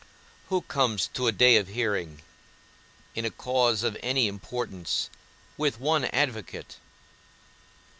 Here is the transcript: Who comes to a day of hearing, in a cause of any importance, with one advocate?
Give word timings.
Who 0.49 0.63
comes 0.63 1.05
to 1.13 1.27
a 1.27 1.31
day 1.31 1.57
of 1.57 1.67
hearing, 1.67 2.23
in 3.13 3.23
a 3.23 3.29
cause 3.29 3.83
of 3.83 3.95
any 4.01 4.27
importance, 4.27 5.11
with 5.57 5.79
one 5.79 6.05
advocate? 6.05 6.77